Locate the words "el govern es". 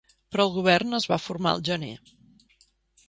0.47-1.05